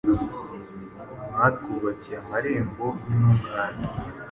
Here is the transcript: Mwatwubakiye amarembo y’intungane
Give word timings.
Mwatwubakiye 1.31 2.15
amarembo 2.23 2.87
y’intungane 3.09 3.85